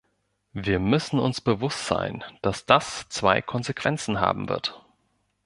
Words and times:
Wir 0.55 0.79
müssen 0.79 1.19
uns 1.19 1.41
bewusst 1.41 1.85
sein, 1.85 2.23
dass 2.41 2.65
das 2.65 3.07
zwei 3.09 3.39
Konsequenzen 3.43 4.19
haben 4.19 4.49
wird. 4.49 4.83